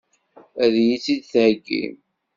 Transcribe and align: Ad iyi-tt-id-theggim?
Ad 0.63 0.73
iyi-tt-id-theggim? 0.81 1.95